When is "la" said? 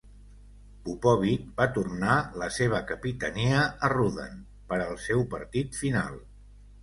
2.43-2.47